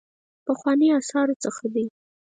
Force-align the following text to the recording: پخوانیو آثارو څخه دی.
پخوانیو 0.45 0.95
آثارو 0.99 1.35
څخه 1.43 1.65
دی. 1.73 1.85